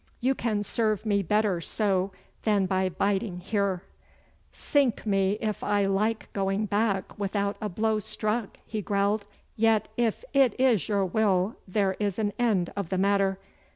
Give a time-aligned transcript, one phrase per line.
[0.19, 2.11] You can serve me better so
[2.41, 3.83] than by biding here.'
[4.51, 9.27] 'Sink me if I like going back without a blow struck,' he growled.
[9.55, 13.37] 'Yet if it is your will there is an end of the matter.